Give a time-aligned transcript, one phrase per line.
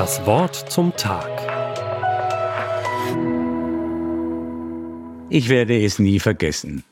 [0.00, 1.28] Das Wort zum Tag.
[5.28, 6.84] Ich werde es nie vergessen.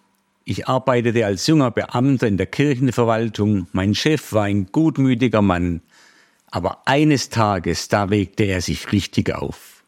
[0.45, 3.67] Ich arbeitete als junger Beamter in der Kirchenverwaltung.
[3.73, 5.81] Mein Chef war ein gutmütiger Mann.
[6.51, 9.85] Aber eines Tages, da regte er sich richtig auf.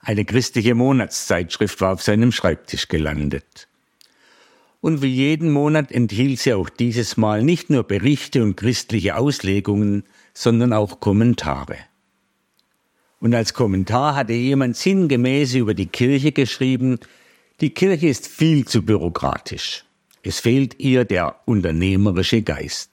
[0.00, 3.66] Eine christliche Monatszeitschrift war auf seinem Schreibtisch gelandet.
[4.82, 10.04] Und wie jeden Monat enthielt sie auch dieses Mal nicht nur Berichte und christliche Auslegungen,
[10.34, 11.78] sondern auch Kommentare.
[13.20, 16.98] Und als Kommentar hatte jemand sinngemäß über die Kirche geschrieben,
[17.60, 19.84] die Kirche ist viel zu bürokratisch.
[20.22, 22.90] Es fehlt ihr der unternehmerische Geist.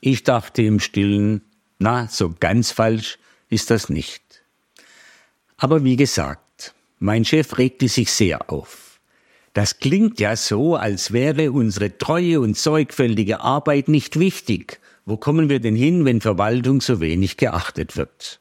[0.00, 1.42] Ich dachte im stillen,
[1.78, 3.18] na, so ganz falsch
[3.50, 4.22] ist das nicht.
[5.56, 9.00] Aber wie gesagt, mein Chef regte sich sehr auf.
[9.52, 14.80] Das klingt ja so, als wäre unsere treue und sorgfältige Arbeit nicht wichtig.
[15.04, 18.40] Wo kommen wir denn hin, wenn Verwaltung so wenig geachtet wird?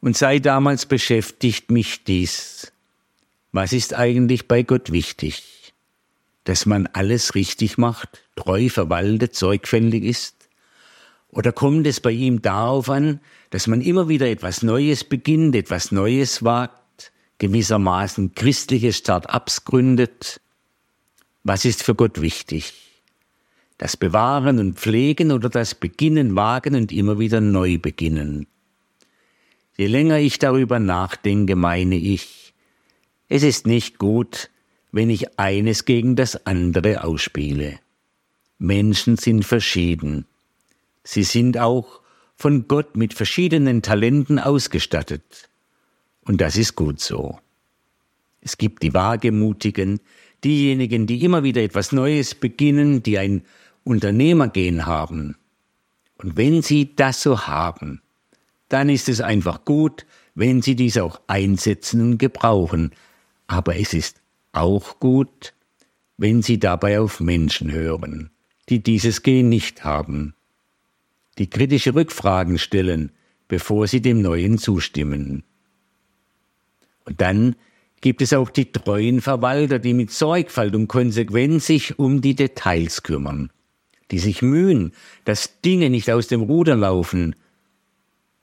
[0.00, 2.72] Und seit damals beschäftigt mich dies.
[3.52, 5.74] Was ist eigentlich bei Gott wichtig?
[6.44, 10.34] Dass man alles richtig macht, treu verwaltet, sorgfältig ist?
[11.28, 15.92] Oder kommt es bei ihm darauf an, dass man immer wieder etwas Neues beginnt, etwas
[15.92, 20.40] Neues wagt, gewissermaßen christliche Start-ups gründet?
[21.44, 22.72] Was ist für Gott wichtig?
[23.78, 28.46] Das Bewahren und Pflegen oder das Beginnen, Wagen und immer wieder neu beginnen?
[29.76, 32.54] Je länger ich darüber nachdenke, meine ich,
[33.28, 34.50] es ist nicht gut,
[34.92, 37.78] wenn ich eines gegen das andere ausspiele.
[38.58, 40.26] Menschen sind verschieden.
[41.04, 42.00] Sie sind auch
[42.36, 45.48] von Gott mit verschiedenen Talenten ausgestattet.
[46.24, 47.38] Und das ist gut so.
[48.40, 50.00] Es gibt die Wagemutigen,
[50.44, 53.44] diejenigen, die immer wieder etwas Neues beginnen, die ein
[53.84, 55.36] Unternehmergehen haben.
[56.16, 58.02] Und wenn sie das so haben,
[58.70, 62.92] dann ist es einfach gut, wenn Sie dies auch einsetzen und gebrauchen.
[63.46, 64.22] Aber es ist
[64.52, 65.52] auch gut,
[66.16, 68.30] wenn Sie dabei auf Menschen hören,
[68.68, 70.34] die dieses Gen nicht haben,
[71.38, 73.12] die kritische Rückfragen stellen,
[73.48, 75.42] bevor Sie dem Neuen zustimmen.
[77.04, 77.56] Und dann
[78.00, 83.02] gibt es auch die treuen Verwalter, die mit Sorgfalt und Konsequenz sich um die Details
[83.02, 83.50] kümmern,
[84.12, 84.92] die sich mühen,
[85.24, 87.34] dass Dinge nicht aus dem Ruder laufen,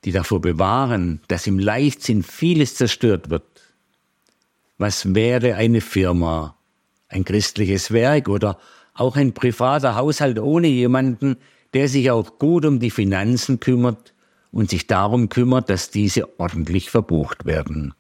[0.05, 3.43] die davor bewahren, dass im Leichtsinn vieles zerstört wird.
[4.77, 6.55] Was wäre eine Firma,
[7.09, 8.59] ein christliches Werk oder
[8.93, 11.37] auch ein privater Haushalt ohne jemanden,
[11.73, 14.13] der sich auch gut um die Finanzen kümmert
[14.51, 17.93] und sich darum kümmert, dass diese ordentlich verbucht werden.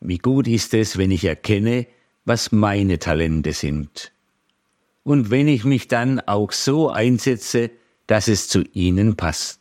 [0.00, 1.86] Wie gut ist es, wenn ich erkenne,
[2.24, 4.12] was meine Talente sind.
[5.02, 7.70] Und wenn ich mich dann auch so einsetze,
[8.06, 9.57] dass es zu ihnen passt.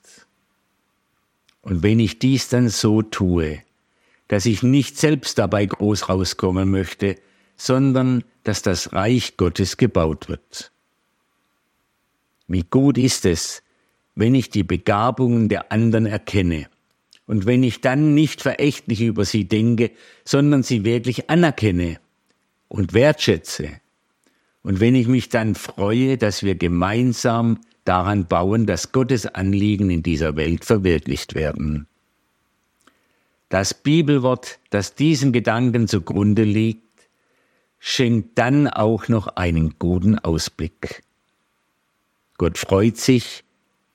[1.68, 3.62] Und wenn ich dies dann so tue,
[4.30, 7.18] dass ich nicht selbst dabei groß rauskommen möchte,
[7.58, 10.72] sondern dass das Reich Gottes gebaut wird.
[12.48, 13.64] Wie gut ist es,
[14.16, 16.70] wenn ich die Begabungen der anderen erkenne
[17.26, 19.92] und wenn ich dann nicht verächtlich über sie denke,
[20.24, 22.00] sondern sie wirklich anerkenne
[22.70, 23.82] und wertschätze.
[24.64, 30.04] Und wenn ich mich dann freue, dass wir gemeinsam daran bauen, dass Gottes Anliegen in
[30.04, 31.88] dieser Welt verwirklicht werden.
[33.50, 36.84] Das Bibelwort, das diesen Gedanken zugrunde liegt,
[37.80, 41.04] schenkt dann auch noch einen guten Ausblick.
[42.38, 43.44] Gott freut sich,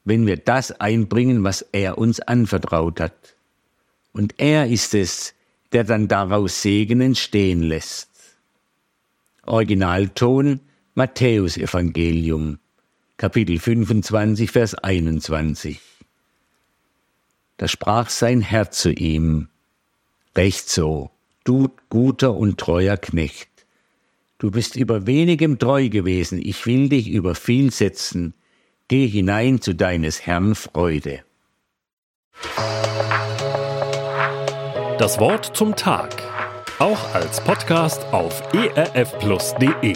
[0.04, 3.36] wenn wir das einbringen, was er uns anvertraut hat.
[4.12, 5.34] Und er ist es,
[5.72, 8.10] der dann daraus Segen entstehen lässt.
[9.44, 10.60] Originalton
[10.94, 12.58] Matthäus Evangelium
[13.22, 15.78] Kapitel 25, Vers 21.
[17.56, 19.46] Da sprach sein Herr zu ihm,
[20.34, 21.12] Recht so,
[21.44, 23.48] du guter und treuer Knecht.
[24.38, 28.34] Du bist über wenigem treu gewesen, ich will dich über viel setzen.
[28.88, 31.20] Geh hinein zu deines Herrn Freude.
[34.98, 36.10] Das Wort zum Tag.
[36.80, 39.94] Auch als Podcast auf erfplus.de.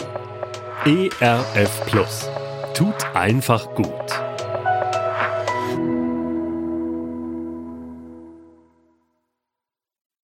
[0.85, 2.29] ERF Plus
[2.77, 4.26] tut einfach gut.